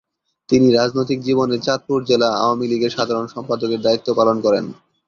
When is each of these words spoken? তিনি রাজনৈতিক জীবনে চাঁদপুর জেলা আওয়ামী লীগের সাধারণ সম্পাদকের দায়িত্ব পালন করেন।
তিনি 0.49 0.67
রাজনৈতিক 0.71 1.19
জীবনে 1.21 1.55
চাঁদপুর 1.59 1.99
জেলা 2.05 2.29
আওয়ামী 2.37 2.65
লীগের 2.67 2.95
সাধারণ 2.97 3.25
সম্পাদকের 3.27 3.79
দায়িত্ব 3.81 4.07
পালন 4.13 4.37
করেন। 4.41 4.65